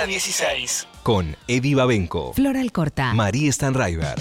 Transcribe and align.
la 0.00 0.06
16. 0.06 0.88
Con 1.02 1.36
Eddie 1.46 1.74
Babenco, 1.74 2.32
Floral 2.32 2.72
Corta. 2.72 3.12
María 3.12 3.52
Stanraiver. 3.52 4.18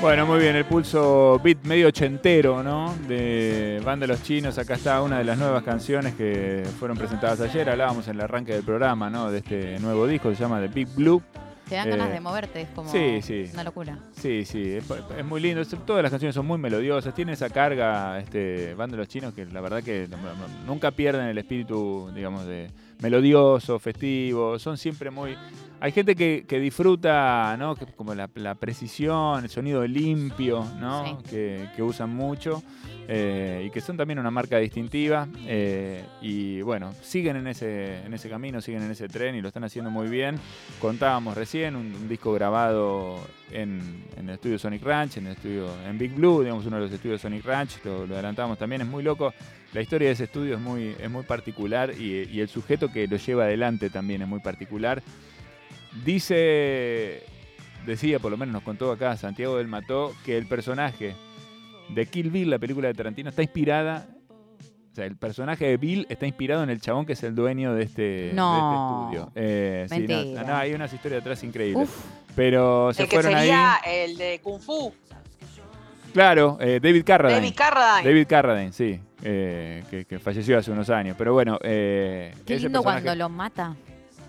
Bueno, 0.00 0.24
muy 0.24 0.38
bien, 0.38 0.56
el 0.56 0.64
pulso 0.64 1.38
beat 1.44 1.62
medio 1.64 1.88
ochentero, 1.88 2.62
¿no? 2.62 2.94
De 3.06 3.82
Banda 3.84 4.06
Los 4.06 4.22
Chinos. 4.22 4.56
Acá 4.56 4.74
está 4.74 5.02
una 5.02 5.18
de 5.18 5.24
las 5.24 5.36
nuevas 5.36 5.62
canciones 5.62 6.14
que 6.14 6.62
fueron 6.78 6.96
presentadas 6.96 7.38
ayer. 7.42 7.68
Hablábamos 7.68 8.08
en 8.08 8.14
el 8.14 8.22
arranque 8.22 8.54
del 8.54 8.62
programa, 8.62 9.10
¿no? 9.10 9.30
De 9.30 9.38
este 9.38 9.78
nuevo 9.78 10.06
disco, 10.06 10.30
se 10.30 10.36
llama 10.36 10.58
The 10.58 10.68
Big 10.68 10.88
Blue. 10.96 11.22
Te 11.70 11.76
dan 11.76 11.86
Eh, 11.88 11.90
ganas 11.92 12.10
de 12.12 12.20
moverte, 12.20 12.60
es 12.62 12.68
como 12.70 12.90
sí, 12.90 13.22
sí. 13.22 13.44
una 13.54 13.64
locura. 13.64 13.98
Sí, 14.12 14.44
sí, 14.44 14.60
es, 14.74 14.84
es 15.16 15.24
muy 15.24 15.40
lindo. 15.40 15.60
Es- 15.62 15.68
Todas 15.86 16.02
las 16.02 16.10
canciones 16.10 16.34
son 16.34 16.44
muy 16.46 16.58
melodiosas. 16.58 17.14
Tiene 17.14 17.32
esa 17.32 17.48
carga, 17.48 18.18
este, 18.18 18.74
Banda 18.74 18.96
Los 18.98 19.08
Chinos, 19.08 19.32
que 19.32 19.46
la 19.46 19.60
verdad 19.62 19.82
que 19.82 20.06
nunca 20.66 20.90
pierden 20.90 21.26
el 21.28 21.38
espíritu, 21.38 22.10
digamos, 22.14 22.44
de 22.44 22.70
melodioso, 23.00 23.78
festivo. 23.78 24.58
Son 24.58 24.76
siempre 24.76 25.10
muy. 25.10 25.36
Hay 25.82 25.92
gente 25.92 26.14
que, 26.14 26.44
que 26.46 26.58
disfruta, 26.60 27.56
¿no? 27.58 27.74
Que- 27.74 27.86
como 27.86 28.14
la, 28.14 28.28
la 28.34 28.54
precisión, 28.56 29.44
el 29.44 29.48
sonido 29.50 29.86
limpio, 29.86 30.62
¿no? 30.78 31.04
Sí. 31.06 31.30
Que, 31.30 31.68
que 31.74 31.82
usan 31.82 32.14
mucho. 32.14 32.62
Eh, 33.12 33.64
y 33.66 33.70
que 33.70 33.80
son 33.80 33.96
también 33.96 34.20
una 34.20 34.30
marca 34.30 34.58
distintiva. 34.58 35.26
eh, 35.44 36.04
y 36.22 36.62
bueno, 36.62 36.94
siguen 37.02 37.36
en 37.36 37.48
ese, 37.48 38.04
en 38.04 38.14
ese 38.14 38.28
camino, 38.30 38.60
siguen 38.60 38.82
en 38.82 38.92
ese 38.92 39.08
tren 39.08 39.34
y 39.34 39.40
lo 39.40 39.48
están 39.48 39.64
haciendo 39.64 39.90
muy 39.90 40.08
bien. 40.08 40.38
Contábamos 40.80 41.36
recién 41.36 41.74
un, 41.74 42.08
disco 42.08 42.32
grabado 42.32 43.18
en, 43.50 44.04
en 44.16 44.28
el 44.28 44.34
estudio 44.36 44.60
Sonic 44.60 44.84
Ranch, 44.84 45.16
en 45.16 45.26
el 45.26 45.32
estudio 45.32 45.68
en 45.84 45.98
Big 45.98 46.14
Blue, 46.14 46.42
digamos 46.42 46.64
uno 46.66 46.76
de 46.76 46.82
los 46.82 46.92
estudios 46.92 47.20
Sonic 47.20 47.44
Ranch, 47.44 47.84
lo, 47.84 48.06
lo 48.06 48.14
adelantábamos 48.14 48.58
también, 48.58 48.82
es 48.82 48.88
muy 48.88 49.02
loco. 49.02 49.34
La 49.72 49.80
historia 49.80 50.06
de 50.06 50.12
ese 50.12 50.24
estudio 50.24 50.54
es 50.54 50.60
muy, 50.60 50.94
es 51.00 51.10
muy 51.10 51.24
particular 51.24 51.92
y 51.98 52.40
el 52.40 52.48
sujeto 52.48 52.92
que 52.92 53.08
lo 53.08 53.16
lleva 53.16 53.44
adelante 53.44 53.90
también 53.90 54.22
es 54.22 54.28
muy 54.28 54.40
particular. 54.40 55.02
Dice, 56.04 57.24
decía, 57.86 58.20
por 58.20 58.30
lo 58.30 58.36
menos 58.36 58.52
nos 58.52 58.62
contó 58.62 58.92
acá 58.92 59.16
Santiago 59.16 59.56
del 59.56 59.66
Mató, 59.66 60.14
que 60.24 60.38
el 60.38 60.46
personaje 60.46 61.14
de 61.94 62.06
Kill 62.06 62.30
Bill, 62.30 62.50
la 62.50 62.58
película 62.58 62.88
de 62.88 62.94
Tarantino, 62.94 63.30
está 63.30 63.42
inspirada. 63.42 64.06
O 64.92 64.94
sea, 64.94 65.04
el 65.06 65.16
personaje 65.16 65.66
de 65.66 65.76
Bill 65.76 66.06
está 66.10 66.26
inspirado 66.26 66.62
en 66.64 66.70
el 66.70 66.80
chabón 66.80 67.06
que 67.06 67.12
es 67.12 67.22
el 67.22 67.34
dueño 67.34 67.74
de 67.74 67.84
este, 67.84 68.02
de 68.02 68.24
este 68.28 68.36
No. 68.36 69.04
estudio. 69.10 69.32
Eh, 69.36 69.86
sí, 69.88 70.06
no, 70.46 70.54
hay 70.56 70.72
unas 70.74 70.92
historias 70.92 71.20
atrás 71.20 71.42
increíbles. 71.44 71.88
Uf, 71.88 72.04
Pero 72.34 72.92
se 72.92 73.02
El 73.04 73.08
que 73.08 73.16
fueron 73.16 73.32
sería 73.38 73.74
ahí. 73.76 73.80
el 74.10 74.16
de 74.16 74.40
Kung 74.42 74.60
Fu. 74.60 74.92
Claro, 76.12 76.58
eh, 76.60 76.80
David 76.82 77.04
Carradine. 77.04 77.40
David 77.40 77.54
Carradine. 77.56 78.08
David 78.10 78.26
Carradine, 78.26 78.72
sí. 78.72 79.00
eh, 79.22 79.84
que, 79.90 80.04
que 80.06 80.18
falleció 80.18 80.58
hace 80.58 80.72
unos 80.72 80.90
años. 80.90 81.14
Pero 81.16 81.32
bueno, 81.34 81.56
eh, 81.62 82.34
qué 82.44 82.58
lindo 82.58 82.82
personaje- 82.82 83.02
cuando 83.04 83.14
lo 83.14 83.28
mata. 83.28 83.76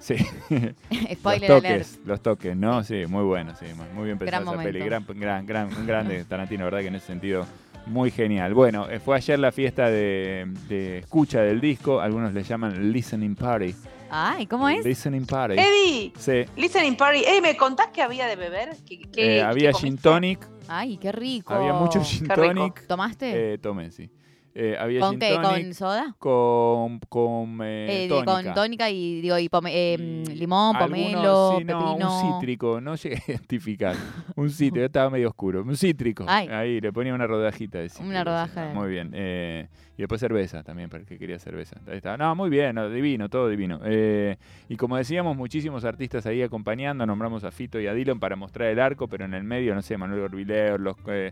Sí. 0.01 0.15
Spoiler 1.13 1.49
los 1.49 1.59
alert. 1.63 1.83
toques, 1.83 1.99
los 2.05 2.21
toques, 2.21 2.57
¿no? 2.57 2.83
Sí, 2.83 3.05
muy 3.07 3.23
bueno, 3.23 3.53
sí, 3.55 3.65
muy- 3.95 4.05
bien 4.05 4.17
pensada 4.17 4.41
esa 4.43 4.63
peli, 4.63 4.79
gran, 4.79 5.05
gran, 5.07 5.45
gran, 5.45 5.67
un 5.77 5.85
grande 5.87 6.23
Tarantino, 6.29 6.65
verdad 6.65 6.79
que 6.79 6.87
en 6.87 6.95
ese 6.95 7.07
sentido 7.07 7.45
muy 7.85 8.11
genial. 8.11 8.53
Bueno, 8.53 8.89
eh, 8.89 8.99
fue 8.99 9.15
ayer 9.15 9.37
la 9.39 9.51
fiesta 9.51 9.89
de, 9.89 10.47
de 10.67 10.97
escucha 10.99 11.41
del 11.41 11.61
disco, 11.61 11.99
algunos 12.01 12.33
le 12.33 12.43
llaman 12.43 12.91
listening 12.91 13.35
party. 13.35 13.75
Ay, 14.09 14.45
¿cómo 14.47 14.67
es? 14.67 14.83
Listening 14.83 15.25
party. 15.25 15.55
Eddie, 15.57 16.11
Sí. 16.17 16.45
listening 16.57 16.95
party. 16.97 17.19
Eddie, 17.23 17.41
¿me 17.41 17.55
contás 17.55 17.87
qué 17.93 18.01
había 18.01 18.27
de 18.27 18.35
beber? 18.35 18.69
¿Qué, 18.85 18.99
qué- 19.11 19.37
Eh, 19.37 19.41
había 19.41 19.71
qué 19.71 19.77
gin 19.79 19.97
tonic, 19.97 20.45
Ay, 20.67 20.97
qué 20.97 21.11
rico. 21.11 21.53
había 21.53 21.73
mucho 21.73 22.03
gin 22.03 22.27
tonic. 22.27 22.87
¿Tomaste? 22.87 23.53
Eh, 23.53 23.57
tomé, 23.57 23.89
sí. 23.91 24.09
Eh, 24.53 24.75
había 24.77 24.99
¿Con 24.99 25.11
gin 25.11 25.19
qué? 25.19 25.35
tonic 25.41 25.63
¿Con 25.63 25.73
soda? 25.73 26.15
con, 26.19 26.99
con 27.07 27.59
eh, 27.63 28.03
Eh, 28.03 28.07
tónica. 28.09 28.33
Con 28.43 28.53
tónica 28.53 28.89
y, 28.89 29.21
digo, 29.21 29.37
y 29.39 29.47
pome- 29.47 29.71
Y 29.73 30.35
limón, 30.35 30.77
pomelo, 30.77 31.55
sí, 31.57 31.63
no, 31.63 31.79
pepino. 31.79 32.21
un 32.21 32.33
cítrico, 32.39 32.81
no 32.81 32.95
llegué 32.95 33.15
a 33.15 33.31
identificar. 33.31 33.95
Un 34.35 34.49
cítrico, 34.49 34.85
estaba 34.85 35.09
medio 35.09 35.29
oscuro. 35.29 35.61
Un 35.63 35.77
cítrico. 35.77 36.25
Ay. 36.27 36.47
Ahí 36.49 36.81
le 36.81 36.91
ponía 36.91 37.13
una 37.13 37.27
rodajita 37.27 37.79
de 37.79 37.87
cítrico. 37.89 38.09
Una 38.09 38.23
rodaja 38.25 38.63
sí, 38.63 38.67
de- 38.69 38.73
Muy 38.75 38.89
bien. 38.89 39.11
eh, 39.13 39.67
y 39.97 40.01
después 40.01 40.19
cerveza 40.19 40.63
también, 40.63 40.89
para 40.89 41.01
el 41.01 41.07
que 41.07 41.17
quería 41.17 41.37
cerveza. 41.39 41.79
Ahí 41.87 41.97
está. 41.97 42.17
No, 42.17 42.35
muy 42.35 42.49
bien, 42.49 42.75
no, 42.75 42.89
divino, 42.89 43.29
todo 43.29 43.47
divino. 43.47 43.79
Eh, 43.85 44.35
y 44.67 44.75
como 44.75 44.97
decíamos, 44.97 45.37
muchísimos 45.37 45.85
artistas 45.85 46.25
ahí 46.25 46.41
acompañando. 46.41 47.05
Nombramos 47.05 47.43
a 47.45 47.51
Fito 47.51 47.79
y 47.79 47.87
a 47.87 47.93
Dylan 47.93 48.19
para 48.19 48.35
mostrar 48.35 48.67
el 48.69 48.79
arco, 48.79 49.07
pero 49.07 49.23
en 49.25 49.33
el 49.33 49.43
medio, 49.43 49.73
no 49.75 49.81
sé, 49.81 49.97
Manuel 49.97 50.21
Orbileo, 50.21 50.77
los, 50.77 50.95
eh, 51.07 51.31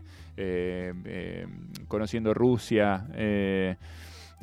Conociendo 1.88 2.32
Rusia. 2.34 3.06
Eh, 3.14 3.76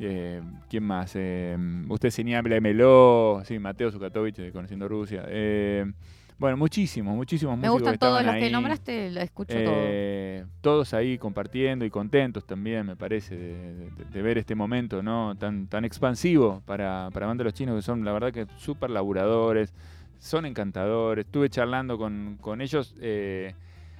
eh, 0.00 0.40
¿Quién 0.70 0.84
más? 0.84 1.12
Eh, 1.14 1.56
usted 1.88 2.10
señala 2.10 2.60
Meló, 2.60 3.42
sí, 3.44 3.58
Mateo 3.58 3.90
Zukatovich 3.90 4.36
de 4.36 4.52
Conociendo 4.52 4.88
Rusia. 4.88 5.24
Eh, 5.28 5.90
bueno, 6.38 6.56
muchísimos, 6.56 7.16
muchísimos 7.16 7.58
Me 7.58 7.68
músicos 7.68 7.72
gustan 7.72 7.92
que 7.94 7.98
todos 7.98 8.22
los 8.24 8.36
que 8.36 8.44
ahí. 8.44 8.52
nombraste, 8.52 9.10
lo 9.10 9.20
escucho 9.20 9.54
Eh, 9.58 10.44
todos 10.60 10.94
ahí 10.94 11.18
compartiendo 11.18 11.84
y 11.84 11.90
contentos 11.90 12.44
también, 12.46 12.86
me 12.86 12.94
parece, 12.94 13.36
de, 13.36 13.90
de- 13.90 14.04
de 14.12 14.22
ver 14.22 14.38
este 14.38 14.54
momento 14.54 15.02
no 15.02 15.34
tan, 15.36 15.66
tan 15.66 15.84
expansivo 15.84 16.62
para, 16.64 17.10
para 17.12 17.26
Banda 17.26 17.42
Los 17.42 17.54
Chinos, 17.54 17.74
que 17.74 17.82
son 17.82 18.04
la 18.04 18.12
verdad 18.12 18.32
que 18.32 18.46
súper 18.56 18.90
laburadores, 18.90 19.74
son 20.20 20.46
encantadores. 20.46 21.24
Estuve 21.26 21.50
charlando 21.50 21.98
con, 21.98 22.38
con 22.40 22.60
ellos. 22.60 22.94
eh, 23.00 23.52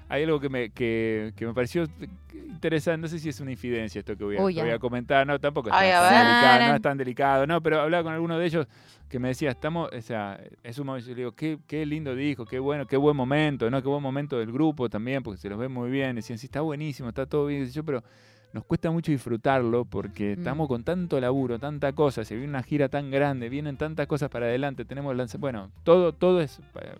hay 0.08 0.22
algo 0.22 0.38
que 0.40 0.48
me, 0.48 0.70
que, 0.70 1.32
que 1.36 1.44
me 1.46 1.52
pareció 1.54 1.86
interesante, 2.58 3.00
no 3.02 3.08
sé 3.08 3.18
si 3.18 3.28
es 3.28 3.40
una 3.40 3.52
infidencia 3.52 4.00
esto 4.00 4.16
que 4.16 4.24
voy 4.24 4.36
a, 4.36 4.42
Uy, 4.42 4.52
que 4.52 4.58
ya. 4.58 4.64
voy 4.64 4.72
a 4.72 4.78
comentar, 4.78 5.26
no, 5.26 5.38
tampoco 5.38 5.68
es 5.68 5.74
Ay, 5.76 5.90
tan 5.90 6.02
delicado, 6.24 6.68
no 6.68 6.74
es 6.76 6.82
tan 6.82 6.98
delicado, 6.98 7.46
no, 7.46 7.62
pero 7.62 7.80
hablaba 7.80 8.02
con 8.04 8.12
alguno 8.12 8.38
de 8.38 8.46
ellos 8.46 8.66
que 9.08 9.18
me 9.18 9.28
decía, 9.28 9.50
estamos, 9.50 9.88
o 9.92 10.00
sea, 10.02 10.38
es 10.62 10.78
un 10.78 10.86
momento, 10.86 11.08
yo 11.08 11.14
le 11.14 11.20
digo, 11.22 11.32
qué, 11.32 11.58
qué 11.66 11.86
lindo 11.86 12.14
disco, 12.14 12.44
qué 12.44 12.58
bueno, 12.58 12.86
qué 12.86 12.96
buen 12.96 13.16
momento, 13.16 13.70
¿no? 13.70 13.80
Qué 13.80 13.88
buen 13.88 14.02
momento 14.02 14.38
del 14.38 14.52
grupo 14.52 14.90
también, 14.90 15.22
porque 15.22 15.40
se 15.40 15.48
los 15.48 15.58
ve 15.58 15.68
muy 15.68 15.90
bien. 15.90 16.16
Decían, 16.16 16.38
sí, 16.38 16.46
está 16.46 16.60
buenísimo, 16.60 17.08
está 17.08 17.24
todo 17.24 17.46
bien, 17.46 17.66
yo, 17.70 17.82
pero 17.84 18.02
nos 18.52 18.64
cuesta 18.64 18.90
mucho 18.90 19.10
disfrutarlo 19.12 19.84
porque 19.86 20.34
Mm. 20.36 20.38
estamos 20.40 20.68
con 20.68 20.82
tanto 20.84 21.20
laburo, 21.20 21.58
tanta 21.58 21.92
cosa, 21.92 22.24
se 22.24 22.34
viene 22.34 22.48
una 22.50 22.62
gira 22.62 22.88
tan 22.88 23.10
grande, 23.10 23.48
vienen 23.50 23.76
tantas 23.76 24.06
cosas 24.06 24.28
para 24.30 24.46
adelante, 24.46 24.84
tenemos 24.86 25.14
lanza, 25.16 25.36
bueno, 25.38 25.70
todo, 25.84 26.12
todo 26.14 26.40
es, 26.40 26.58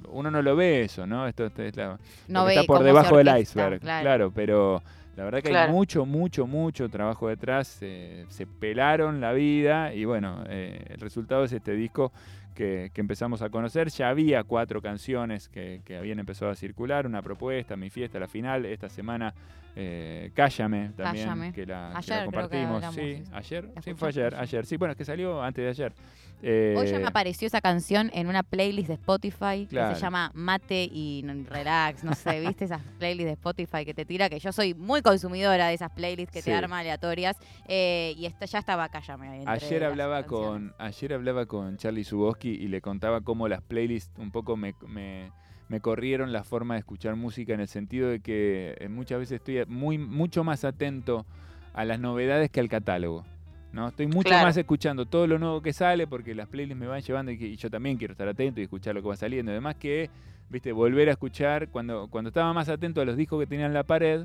uno 0.09 0.31
no 0.31 0.41
lo 0.43 0.57
ve 0.57 0.83
eso, 0.83 1.07
¿no? 1.07 1.27
Esto, 1.27 1.47
esto 1.47 1.63
es 1.63 1.75
la, 1.77 1.99
No 2.29 2.41
lo 2.41 2.49
que 2.49 2.55
ve 2.55 2.61
está 2.61 2.67
por 2.67 2.83
debajo 2.85 3.17
del 3.19 3.29
iceberg, 3.39 3.81
claro. 3.81 4.03
claro. 4.03 4.33
pero 4.35 4.83
la 5.19 5.25
verdad 5.25 5.43
que 5.43 5.57
hay 5.57 5.69
mucho, 5.69 6.07
mucho, 6.07 6.47
mucho 6.47 6.89
trabajo 6.89 7.27
detrás, 7.27 7.79
eh, 7.81 8.25
se 8.29 8.47
pelaron 8.47 9.21
la 9.21 9.33
vida 9.33 9.93
y 9.93 10.05
bueno, 10.05 10.45
eh, 10.49 10.81
el 10.91 11.01
resultado 11.01 11.43
es 11.43 11.53
este 11.53 11.73
disco 11.73 12.13
que, 12.59 12.91
que 12.93 13.01
empezamos 13.01 13.41
a 13.41 13.51
conocer. 13.51 13.89
Ya 13.91 14.09
había 14.09 14.43
cuatro 14.43 14.83
canciones 14.83 15.49
que, 15.49 15.81
que 15.85 15.97
habían 15.97 16.19
empezado 16.19 16.51
a 16.51 16.57
circular, 16.57 17.07
una 17.07 17.23
propuesta, 17.23 17.77
mi 17.77 17.89
fiesta, 17.89 18.19
la 18.19 18.27
final, 18.27 18.67
esta 18.67 18.89
semana 18.89 19.33
eh, 19.77 20.33
Cállame 20.35 20.91
también, 20.97 21.27
Cállame. 21.27 21.53
que 21.53 21.65
la, 21.65 21.93
que 22.05 22.11
la 22.11 22.17
Ayer 22.19 22.29
creo 22.31 22.49
que 22.49 22.63
compartimos. 22.67 22.95
sí, 22.95 23.23
ayer, 23.33 23.71
La 23.77 23.83
sí, 23.83 23.95
fue 23.95 24.09
ayer, 24.09 24.35
ayer, 24.35 24.67
sí, 24.67 24.77
bueno, 24.77 24.93
es 24.93 24.99
que 24.99 25.05
salió 25.05 25.41
antes 25.41 25.63
de 25.65 25.71
ayer. 25.71 25.93
Eh, 26.41 26.77
Hoy 26.79 26.87
ya 26.87 27.01
me 27.01 27.07
apareció 27.09 27.47
esa 27.49 27.61
canción 27.61 28.11
en 28.15 28.29
una 28.29 28.45
playlist 28.45 28.87
de 28.89 28.95
Spotify 28.95 29.67
que 29.69 29.77
se 29.95 30.01
llama 30.01 30.31
Mate 30.35 30.85
y 30.85 31.25
Relax, 31.49 32.05
no 32.05 32.15
sé, 32.15 32.39
¿viste 32.41 32.65
esas 32.65 32.81
playlists 32.99 33.27
de 33.27 33.33
Spotify 33.33 33.85
que 33.85 33.93
te 33.93 34.05
tira? 34.05 34.29
Que 34.29 34.39
yo 34.39 34.53
soy 34.53 34.73
muy 34.75 35.03
consumidora 35.03 35.67
de 35.69 35.75
esas 35.75 35.91
playlists 35.91 36.33
que 36.33 36.39
Sí. 36.43 36.51
te 36.51 36.55
arma 36.55 36.79
aleatorias 36.79 37.37
eh, 37.67 38.15
y 38.17 38.27
esta, 38.27 38.47
ya 38.47 38.61
estaba 38.61 38.89
Cállame. 38.89 39.43
Ayer 39.47 39.83
hablaba 39.85 40.25
con 40.25 40.73
ayer 40.79 41.13
hablaba 41.13 41.47
con 41.47 41.77
Charlie 41.77 42.05
Suboski 42.05 42.48
Y 42.51 42.69
le 42.69 42.81
contaba 42.81 43.21
cómo 43.21 43.49
las 43.49 43.63
playlists 43.63 44.13
un 44.19 44.31
poco 44.31 44.57
me, 44.57 44.75
me- 44.87 45.31
me 45.69 45.81
corrieron 45.81 46.33
la 46.33 46.45
forma 46.45 46.75
de 46.75 46.81
escuchar 46.81 47.15
música 47.17 47.53
en 47.53 47.61
el 47.61 47.69
sentido 47.69 48.09
de 48.09 48.21
que 48.21 48.75
eh, 48.81 48.89
muchas 48.89 49.19
veces 49.19 49.37
estoy 49.41 49.65
muy, 49.67 49.99
mucho 49.99 50.43
más 50.45 50.65
atento 50.65 51.27
a 51.75 51.85
las 51.85 52.01
novedades 52.01 52.51
que 52.51 52.61
al 52.61 52.69
catálogo. 52.69 53.25
¿no? 53.71 53.89
Estoy 53.89 54.07
mucho 54.07 54.31
Claro. 54.31 54.47
más 54.47 54.57
escuchando 54.57 55.05
todo 55.05 55.27
lo 55.27 55.39
nuevo 55.39 55.61
que 55.61 55.75
sale 55.75 56.07
porque 56.07 56.35
las 56.35 56.49
playlists 56.49 56.81
me 56.81 56.87
van 56.87 57.03
llevando 57.03 57.31
y, 57.33 57.39
que- 57.39 57.49
y 57.49 57.57
yo 57.57 57.69
también 57.69 57.99
quiero 57.99 58.13
estar 58.13 58.27
atento 58.27 58.61
y 58.61 58.65
escuchar 58.65 58.95
lo 58.95 59.03
que 59.03 59.09
va 59.09 59.17
saliendo. 59.17 59.53
Además 59.53 59.75
que, 59.77 60.09
viste, 60.49 60.73
volver 60.73 61.09
a 61.11 61.13
escuchar, 61.13 61.69
cuando, 61.69 62.09
cuando 62.09 62.29
estaba 62.29 62.51
más 62.55 62.71
atento 62.71 63.03
a 63.03 63.05
los 63.05 63.17
discos 63.19 63.39
que 63.39 63.47
tenía 63.47 63.67
en 63.67 63.75
la 63.75 63.83
pared, 63.85 64.25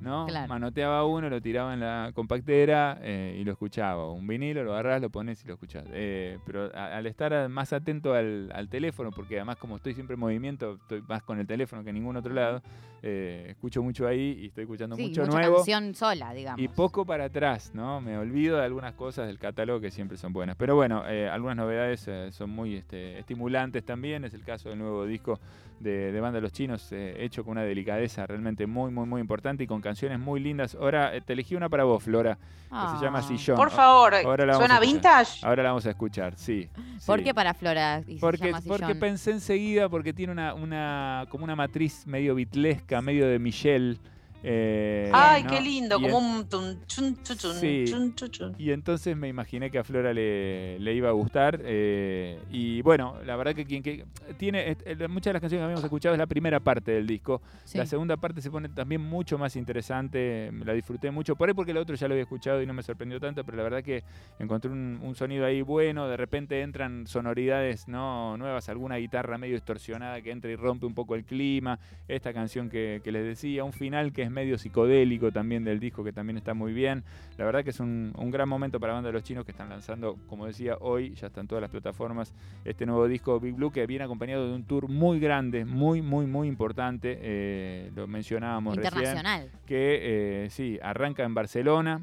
¿no? 0.00 0.26
Claro. 0.26 0.48
Manoteaba 0.48 1.04
uno, 1.04 1.30
lo 1.30 1.40
tiraba 1.40 1.72
en 1.74 1.80
la 1.80 2.10
compactera 2.14 2.98
eh, 3.02 3.36
y 3.40 3.44
lo 3.44 3.52
escuchaba. 3.52 4.10
Un 4.12 4.26
vinilo, 4.26 4.62
lo 4.64 4.72
agarrás, 4.72 5.00
lo 5.00 5.10
pones 5.10 5.42
y 5.44 5.48
lo 5.48 5.54
escuchás. 5.54 5.84
Eh, 5.92 6.38
pero 6.46 6.70
a- 6.74 6.96
al 6.96 7.06
estar 7.06 7.48
más 7.48 7.72
atento 7.72 8.14
al, 8.14 8.50
al 8.54 8.68
teléfono, 8.68 9.10
porque 9.10 9.36
además 9.36 9.56
como 9.56 9.76
estoy 9.76 9.94
siempre 9.94 10.14
en 10.14 10.20
movimiento, 10.20 10.74
estoy 10.82 11.02
más 11.02 11.22
con 11.22 11.38
el 11.38 11.46
teléfono 11.46 11.82
que 11.82 11.90
en 11.90 11.94
ningún 11.96 12.16
otro 12.16 12.32
lado, 12.34 12.62
eh, 13.02 13.46
escucho 13.50 13.82
mucho 13.82 14.06
ahí 14.06 14.38
y 14.40 14.46
estoy 14.46 14.62
escuchando 14.64 14.96
Sí, 14.96 15.08
mucho 15.08 15.22
mucha 15.22 15.38
nuevo. 15.38 15.56
canción 15.56 15.94
sola, 15.94 16.32
digamos. 16.32 16.60
Y 16.60 16.68
poco 16.68 17.04
para 17.04 17.24
atrás, 17.26 17.72
¿no? 17.74 18.00
Me 18.00 18.16
olvido 18.16 18.56
de 18.58 18.64
algunas 18.64 18.94
cosas 18.94 19.26
del 19.26 19.38
catálogo 19.38 19.80
que 19.80 19.90
siempre 19.90 20.16
son 20.16 20.32
buenas. 20.32 20.56
Pero 20.56 20.74
bueno, 20.74 21.02
eh, 21.06 21.28
algunas 21.28 21.56
novedades 21.56 22.08
son 22.34 22.50
muy 22.50 22.76
este, 22.76 23.18
estimulantes 23.18 23.84
también. 23.84 24.24
Es 24.24 24.32
el 24.34 24.42
caso 24.42 24.70
del 24.70 24.78
nuevo 24.78 25.04
disco 25.04 25.38
de, 25.80 26.12
de 26.12 26.20
Banda 26.20 26.40
Los 26.40 26.52
Chinos, 26.52 26.92
hecho 26.92 27.44
con 27.44 27.52
una 27.52 27.62
delicadeza 27.64 28.26
realmente 28.26 28.66
muy, 28.66 28.90
muy, 28.90 29.06
muy 29.06 29.20
importante 29.20 29.64
y 29.64 29.66
con 29.66 29.80
canciones 29.84 30.18
muy 30.18 30.40
lindas. 30.40 30.74
Ahora 30.74 31.14
eh, 31.14 31.20
te 31.20 31.34
elegí 31.34 31.54
una 31.54 31.68
para 31.68 31.84
vos, 31.84 32.02
Flora, 32.02 32.36
que 32.36 32.98
se 32.98 33.04
llama 33.04 33.20
Ah. 33.20 33.22
Sillón. 33.22 33.56
Por 33.56 33.70
favor, 33.70 34.14
Ahora 34.16 34.44
la 34.46 34.54
vamos 34.54 34.66
¿suena 34.66 34.80
vintage? 34.80 35.46
Ahora 35.46 35.62
la 35.62 35.68
vamos 35.68 35.86
a 35.86 35.90
escuchar, 35.90 36.34
sí. 36.36 36.68
¿Por 37.06 37.18
sí. 37.20 37.24
qué 37.24 37.32
para 37.34 37.54
Flora? 37.54 38.02
y 38.06 38.14
se 38.14 38.20
Porque, 38.20 38.46
llama 38.50 38.60
porque 38.66 38.94
pensé 38.96 39.30
enseguida, 39.30 39.88
porque 39.88 40.12
tiene 40.12 40.32
una, 40.32 40.54
una 40.54 41.26
como 41.28 41.44
una 41.44 41.54
matriz 41.54 42.04
medio 42.06 42.34
bitlesca, 42.34 43.00
medio 43.00 43.28
de 43.28 43.38
Michelle. 43.38 43.98
Eh, 44.46 45.10
Ay, 45.12 45.42
¿no? 45.42 45.50
qué 45.50 45.60
lindo, 45.60 45.98
Y 45.98 46.02
como 46.02 46.18
un 46.18 46.46
chun, 46.48 46.78
chun, 46.86 47.16
chun, 47.24 47.54
Sí. 47.54 47.84
chun, 47.88 48.14
chun, 48.14 48.30
chun. 48.30 48.54
Y 48.58 48.70
entonces 48.72 49.16
me 49.16 49.26
imaginé 49.28 49.70
que 49.70 49.78
a 49.78 49.84
Flora 49.84 50.12
le, 50.12 50.78
le 50.78 50.94
iba 50.94 51.08
a 51.08 51.12
gustar. 51.12 51.60
eh, 51.64 52.38
y 52.52 52.82
bueno, 52.82 53.16
la 53.24 53.36
verdad 53.36 53.54
que 53.54 53.64
quien 53.64 53.82
que 53.82 54.04
tiene 54.36 54.76
eh, 54.84 55.08
muchas 55.08 55.30
de 55.30 55.32
las 55.32 55.40
canciones 55.40 55.60
que 55.62 55.64
habíamos 55.64 55.84
escuchado 55.84 56.14
es 56.14 56.18
la 56.18 56.26
primera 56.26 56.60
parte 56.60 56.92
del 56.92 57.06
disco. 57.06 57.40
Sí. 57.64 57.78
La 57.78 57.86
segunda 57.86 58.16
parte 58.18 58.40
se 58.42 58.50
pone 58.50 58.68
también 58.68 59.00
mucho 59.00 59.38
más 59.38 59.56
interesante. 59.56 60.50
La 60.64 60.72
disfruté 60.74 61.10
mucho. 61.10 61.36
Por 61.36 61.48
ahí 61.48 61.54
porque 61.54 61.70
el 61.70 61.78
otro 61.78 61.96
ya 61.96 62.06
lo 62.06 62.14
había 62.14 62.22
escuchado 62.24 62.60
y 62.62 62.66
no 62.66 62.74
me 62.74 62.82
sorprendió 62.82 63.18
tanto, 63.20 63.44
pero 63.44 63.56
la 63.56 63.62
verdad 63.62 63.82
que 63.82 64.02
encontré 64.38 64.70
un, 64.70 65.00
un 65.02 65.14
sonido 65.14 65.46
ahí 65.46 65.62
bueno. 65.62 66.06
De 66.08 66.16
repente 66.16 66.60
entran 66.60 67.06
sonoridades 67.06 67.88
no 67.88 68.36
nuevas, 68.36 68.68
alguna 68.68 68.96
guitarra 68.96 69.38
medio 69.38 69.54
distorsionada 69.54 70.20
que 70.20 70.30
entra 70.30 70.50
y 70.50 70.56
rompe 70.56 70.84
un 70.86 70.94
poco 70.94 71.14
el 71.14 71.24
clima. 71.24 71.78
Esta 72.08 72.32
canción 72.34 72.68
que, 72.68 73.00
que 73.02 73.10
les 73.12 73.24
decía, 73.24 73.64
un 73.64 73.72
final 73.72 74.12
que 74.12 74.22
es 74.22 74.30
medio 74.34 74.58
psicodélico 74.58 75.32
también 75.32 75.64
del 75.64 75.80
disco, 75.80 76.04
que 76.04 76.12
también 76.12 76.36
está 76.36 76.52
muy 76.52 76.72
bien. 76.74 77.04
La 77.38 77.46
verdad 77.46 77.64
que 77.64 77.70
es 77.70 77.80
un, 77.80 78.12
un 78.16 78.30
gran 78.30 78.48
momento 78.48 78.78
para 78.78 78.92
la 78.92 78.94
banda 78.96 79.08
de 79.08 79.14
los 79.14 79.22
chinos 79.22 79.44
que 79.46 79.52
están 79.52 79.70
lanzando, 79.70 80.18
como 80.28 80.46
decía, 80.46 80.76
hoy, 80.80 81.14
ya 81.14 81.28
están 81.28 81.46
todas 81.46 81.62
las 81.62 81.70
plataformas, 81.70 82.34
este 82.64 82.84
nuevo 82.84 83.08
disco 83.08 83.40
Big 83.40 83.54
Blue 83.54 83.70
que 83.70 83.86
viene 83.86 84.04
acompañado 84.04 84.46
de 84.48 84.54
un 84.54 84.64
tour 84.64 84.88
muy 84.88 85.20
grande, 85.20 85.64
muy, 85.64 86.02
muy, 86.02 86.26
muy 86.26 86.48
importante. 86.48 87.18
eh, 87.22 87.90
lo 87.94 88.06
mencionábamos 88.06 88.76
recién 88.76 88.92
Internacional. 88.94 89.50
que 89.66 90.44
eh, 90.44 90.50
sí, 90.50 90.78
arranca 90.82 91.22
en 91.22 91.34
Barcelona, 91.34 92.02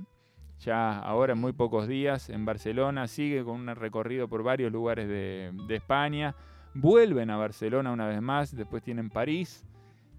ya 0.60 0.98
ahora 1.00 1.33
en 1.33 1.39
muy 1.39 1.54
pocos 1.54 1.88
días 1.88 2.30
en 2.30 2.45
Barcelona, 2.45 3.07
sigue 3.07 3.44
con 3.44 3.62
un 3.62 3.75
recorrido 3.75 4.28
por 4.28 4.44
varios 4.44 4.72
lugares 4.72 5.07
de, 5.07 5.51
de 5.68 5.75
España, 5.75 6.36
vuelven 6.74 7.30
a 7.30 7.38
Barcelona 7.38 7.92
una 7.92 8.07
vez 8.07 8.22
más, 8.22 8.56
después 8.56 8.81
tienen 8.83 9.10
París. 9.10 9.66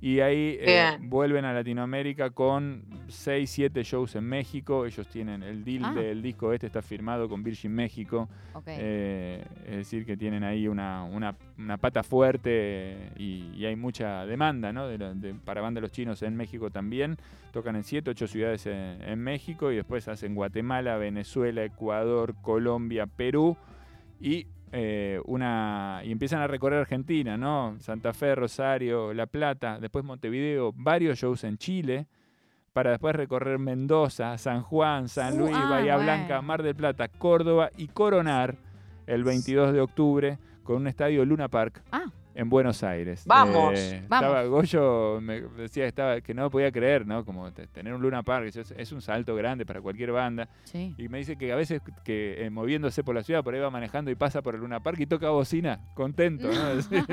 Y 0.04 0.18
ahí 0.18 0.58
eh, 0.60 0.98
vuelven 1.00 1.44
a 1.44 1.52
Latinoamérica 1.52 2.30
con 2.30 2.82
6, 3.06 3.48
7 3.48 3.84
shows 3.84 4.16
en 4.16 4.24
México. 4.24 4.84
Ellos 4.84 5.06
tienen 5.06 5.44
el 5.44 5.64
deal 5.64 5.84
Ah. 5.84 5.94
del 5.94 6.20
disco 6.20 6.52
este, 6.52 6.66
está 6.66 6.82
firmado 6.82 7.28
con 7.28 7.44
Virgin 7.44 7.72
México. 7.72 8.28
Eh, 8.80 9.44
es 9.64 9.76
decir, 9.76 10.04
que 10.04 10.16
tienen 10.16 10.42
ahí 10.42 10.66
una, 10.66 11.04
una- 11.04 11.36
una 11.56 11.76
pata 11.78 12.02
fuerte 12.02 12.50
eh, 12.50 13.10
y, 13.16 13.52
y 13.56 13.64
hay 13.64 13.76
mucha 13.76 14.26
demanda 14.26 14.72
¿no? 14.72 14.88
de 14.88 14.98
la- 14.98 15.14
de- 15.14 15.34
para 15.34 15.60
banda 15.60 15.80
los 15.80 15.92
chinos 15.92 16.20
en 16.22 16.34
México 16.36 16.68
también. 16.70 17.16
Tocan 17.52 17.76
en 17.76 17.84
7, 17.84 18.10
8 18.10 18.26
ciudades 18.26 18.66
en, 18.66 19.00
en 19.02 19.20
México 19.20 19.70
y 19.70 19.76
después 19.76 20.08
hacen 20.08 20.34
Guatemala, 20.34 20.96
Venezuela, 20.96 21.62
Ecuador, 21.64 22.34
Colombia, 22.42 23.06
Perú 23.06 23.56
y 24.20 24.48
eh, 24.72 25.20
una 25.26 26.00
y 26.02 26.10
empiezan 26.10 26.40
a 26.40 26.46
recorrer 26.46 26.80
Argentina, 26.80 27.36
¿no? 27.36 27.76
Santa 27.80 28.12
Fe, 28.14 28.34
Rosario, 28.34 29.12
La 29.12 29.26
Plata, 29.26 29.78
después 29.78 30.04
Montevideo, 30.04 30.72
varios 30.74 31.18
shows 31.18 31.44
en 31.44 31.58
Chile, 31.58 32.06
para 32.72 32.90
después 32.90 33.14
recorrer 33.14 33.58
Mendoza, 33.58 34.38
San 34.38 34.62
Juan, 34.62 35.08
San 35.08 35.34
Uh, 35.34 35.44
Luis, 35.44 35.56
ah, 35.56 35.68
Bahía 35.68 35.96
bueno. 35.96 36.12
Blanca, 36.12 36.40
Mar 36.40 36.62
del 36.62 36.74
Plata, 36.74 37.08
Córdoba 37.08 37.70
y 37.76 37.88
coronar 37.88 38.56
el 39.06 39.24
22 39.24 39.74
de 39.74 39.80
octubre 39.82 40.38
con 40.62 40.76
un 40.76 40.86
estadio 40.86 41.24
Luna 41.24 41.48
Park 41.48 41.82
Ah. 41.92 42.06
En 42.34 42.48
Buenos 42.48 42.82
Aires. 42.82 43.24
Vamos, 43.26 43.78
Eh, 43.78 44.02
vamos. 44.08 44.26
Estaba, 44.28 44.44
Goyo 44.44 45.20
me 45.20 45.40
decía 45.42 45.84
que, 45.84 45.88
estaba, 45.88 46.20
que 46.20 46.34
no 46.34 46.50
podía 46.50 46.70
creer, 46.72 47.06
¿no? 47.06 47.24
Como 47.24 47.52
te- 47.52 47.66
tener 47.66 47.92
un 47.94 48.00
Luna 48.02 48.22
Park, 48.22 48.46
eso 48.46 48.60
es, 48.62 48.70
es 48.76 48.92
un 48.92 49.02
salto 49.02 49.34
grande 49.34 49.66
para 49.66 49.80
cualquier 49.80 50.12
banda. 50.12 50.48
Sí. 50.64 50.94
Y 50.98 51.08
me 51.08 51.18
dice 51.18 51.36
que 51.36 51.52
a 51.52 51.56
veces 51.56 51.80
que 52.04 52.44
eh, 52.44 52.50
moviéndose 52.50 53.04
por 53.04 53.14
la 53.14 53.22
ciudad, 53.22 53.42
por 53.44 53.54
ahí 53.54 53.60
va 53.60 53.70
manejando 53.70 54.10
y 54.10 54.14
pasa 54.14 54.42
por 54.42 54.54
el 54.54 54.60
Luna 54.62 54.80
Park 54.80 54.98
y 55.00 55.06
toca 55.06 55.30
bocina, 55.30 55.80
contento, 55.94 56.48
¿no? 56.52 56.74
Decir, 56.76 57.04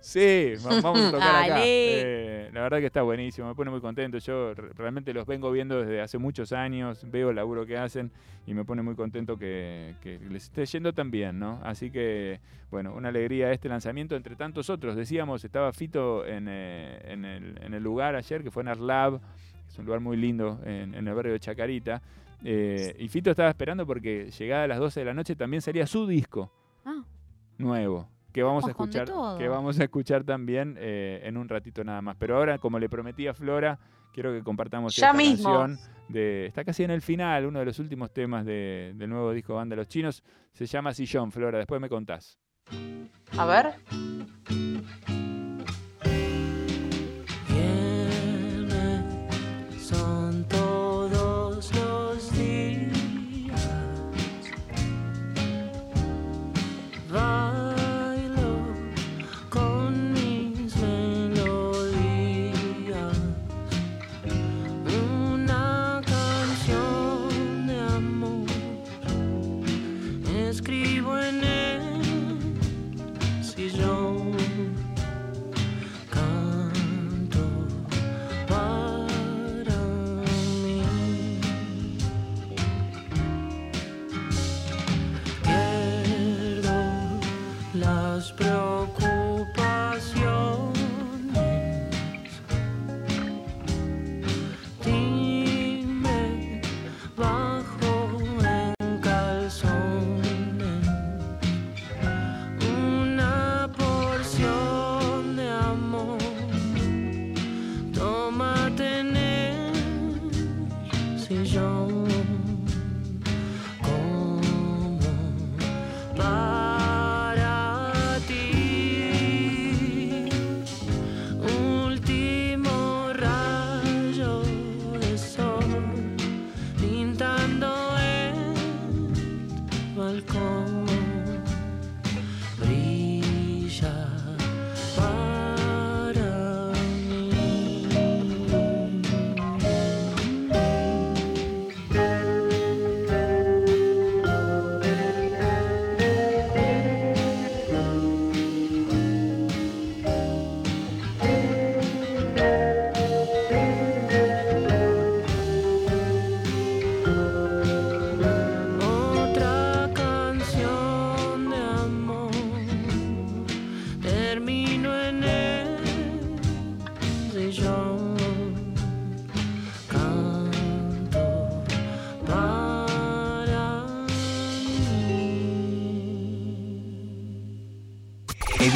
sí, 0.00 0.52
va- 0.66 0.80
vamos 0.80 1.00
a 1.02 1.10
tocar 1.10 1.34
acá. 1.44 1.48
Dale. 1.54 1.62
Eh, 1.66 2.50
la 2.52 2.62
verdad 2.62 2.78
que 2.78 2.86
está 2.86 3.02
buenísimo, 3.02 3.48
me 3.48 3.54
pone 3.54 3.70
muy 3.70 3.80
contento. 3.80 4.18
Yo 4.18 4.54
re- 4.54 4.70
realmente 4.74 5.12
los 5.12 5.26
vengo 5.26 5.50
viendo 5.50 5.80
desde 5.80 6.00
hace 6.00 6.18
muchos 6.18 6.52
años, 6.52 7.06
veo 7.10 7.30
el 7.30 7.36
laburo 7.36 7.66
que 7.66 7.76
hacen 7.76 8.10
y 8.46 8.54
me 8.54 8.64
pone 8.64 8.82
muy 8.82 8.94
contento 8.96 9.36
que, 9.38 9.94
que 10.02 10.18
les 10.30 10.44
esté 10.44 10.66
yendo 10.66 10.92
tan 10.92 11.10
bien, 11.10 11.38
¿no? 11.38 11.60
Así 11.62 11.90
que, 11.90 12.40
bueno, 12.70 12.92
una 12.94 13.08
alegría 13.10 13.52
este 13.52 13.68
lanzamiento 13.68 14.16
entre 14.16 14.34
tantos 14.34 14.61
otros. 14.70 14.96
Decíamos, 14.96 15.44
estaba 15.44 15.72
Fito 15.72 16.24
en, 16.26 16.46
eh, 16.48 17.00
en 17.04 17.24
el, 17.24 17.58
en 17.62 17.74
el 17.74 17.82
lugar 17.82 18.14
ayer, 18.16 18.42
que 18.42 18.50
fue 18.50 18.62
en 18.62 18.68
Arlab, 18.68 19.20
es 19.68 19.78
un 19.78 19.84
lugar 19.86 20.00
muy 20.00 20.16
lindo 20.16 20.60
en, 20.64 20.94
en 20.94 21.08
el 21.08 21.14
barrio 21.14 21.32
de 21.32 21.40
Chacarita. 21.40 22.02
Eh, 22.44 22.94
y 22.98 23.08
Fito 23.08 23.30
estaba 23.30 23.48
esperando 23.48 23.86
porque 23.86 24.30
llegada 24.36 24.64
a 24.64 24.66
las 24.66 24.78
12 24.78 25.00
de 25.00 25.06
la 25.06 25.14
noche 25.14 25.36
también 25.36 25.62
salía 25.62 25.86
su 25.86 26.06
disco 26.06 26.52
Ah, 26.84 27.04
nuevo. 27.58 28.08
Que 28.32 28.42
vamos, 28.42 28.64
a 28.64 28.70
escuchar, 28.70 29.06
que 29.36 29.46
vamos 29.46 29.78
a 29.78 29.84
escuchar 29.84 30.24
también 30.24 30.76
eh, 30.80 31.20
en 31.24 31.36
un 31.36 31.48
ratito 31.50 31.84
nada 31.84 32.00
más. 32.00 32.16
Pero 32.18 32.36
ahora, 32.38 32.58
como 32.58 32.78
le 32.78 32.88
prometí 32.88 33.26
a 33.26 33.34
Flora, 33.34 33.78
quiero 34.12 34.32
que 34.32 34.42
compartamos 34.42 34.96
Ya 34.96 35.08
esta 35.08 35.16
mismo. 35.18 35.52
canción. 35.58 35.78
De, 36.08 36.46
está 36.46 36.64
casi 36.64 36.82
en 36.82 36.90
el 36.90 37.02
final, 37.02 37.44
uno 37.46 37.58
de 37.58 37.66
los 37.66 37.78
últimos 37.78 38.10
temas 38.12 38.44
de- 38.46 38.92
del 38.96 39.08
nuevo 39.10 39.32
disco 39.32 39.54
Banda 39.54 39.76
Los 39.76 39.86
Chinos. 39.88 40.22
Se 40.52 40.64
llama 40.66 40.92
Sillón, 40.94 41.30
Flora. 41.30 41.58
Después 41.58 41.78
me 41.80 41.88
contás. 41.90 42.38
A 43.38 43.44
ver. 43.46 43.74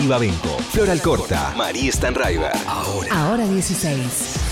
Babenco, 0.09 0.59
Floral 0.71 1.01
Corta, 1.03 1.53
María 1.57 1.91
Stanraiver. 1.93 2.53
Ahora. 2.67 3.09
Ahora 3.13 3.47
16. 3.47 4.46